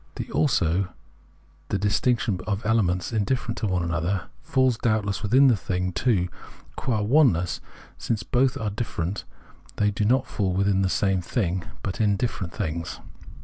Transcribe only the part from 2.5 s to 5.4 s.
elements indifferent to one another, falls doubtless